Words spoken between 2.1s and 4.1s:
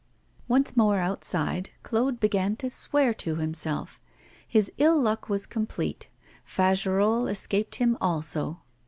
began to swear to himself.